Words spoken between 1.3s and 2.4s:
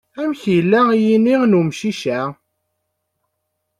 n umcic-a?